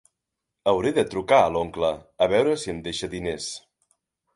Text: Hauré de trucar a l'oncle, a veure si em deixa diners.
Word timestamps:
Hauré 0.71 0.93
de 0.95 1.03
trucar 1.11 1.39
a 1.43 1.53
l'oncle, 1.57 1.93
a 2.27 2.31
veure 2.35 2.59
si 2.65 2.77
em 2.77 2.85
deixa 2.89 3.15
diners. 3.17 3.55